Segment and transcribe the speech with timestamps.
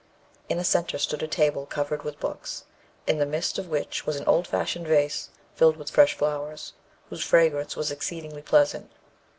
[0.49, 2.63] In the centre stood a table covered with books,
[3.05, 6.73] in the midst of which was an old fashioned vase filled with fresh flowers,
[7.11, 8.89] whose fragrance was exceedingly pleasant.